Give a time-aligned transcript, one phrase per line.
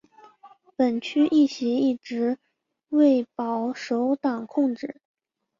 [0.75, 2.39] 本区议席一直
[2.89, 4.99] 为保守党控制。